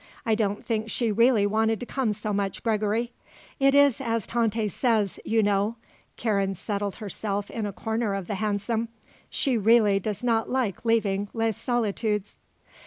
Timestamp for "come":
1.85-2.11